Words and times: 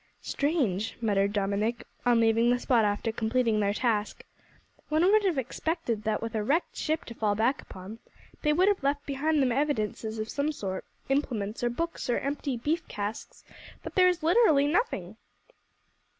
"Strange," 0.23 0.97
muttered 0.99 1.31
Dominick, 1.31 1.83
on 2.07 2.19
leaving 2.19 2.49
the 2.49 2.57
spot 2.57 2.83
after 2.83 3.11
completing 3.11 3.59
their 3.59 3.71
task. 3.71 4.25
"One 4.89 5.03
would 5.11 5.23
have 5.25 5.37
expected 5.37 6.05
that, 6.05 6.23
with 6.23 6.33
a 6.33 6.43
wrecked 6.43 6.75
ship 6.75 7.05
to 7.05 7.13
fall 7.13 7.35
back 7.35 7.61
upon, 7.61 7.99
they 8.41 8.51
would 8.51 8.67
have 8.67 8.81
left 8.81 9.05
behind 9.05 9.43
them 9.43 9.51
evidences 9.51 10.17
of 10.17 10.27
some 10.27 10.51
sort 10.53 10.85
implements, 11.09 11.63
or 11.63 11.69
books, 11.69 12.09
or 12.09 12.17
empty 12.17 12.57
beef 12.57 12.87
casks, 12.87 13.43
but 13.83 13.93
there 13.93 14.07
is 14.07 14.23
literally 14.23 14.65
nothing." 14.65 15.17